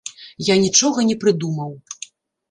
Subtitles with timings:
[0.43, 1.71] Я нічога не прыдумаў.